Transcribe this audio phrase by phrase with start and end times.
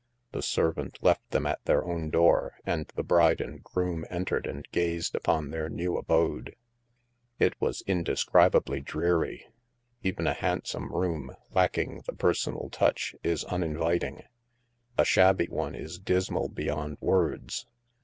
[0.31, 4.67] The servant left them at their own door, and the bride and groom entered and
[4.71, 6.55] gazed upon their new abode.
[7.37, 9.45] It was indescribably dreary.
[10.01, 14.23] Even a handsome room, lacking the personal touch, is uninviting;
[14.97, 17.67] a shabby one is dismal beyond words.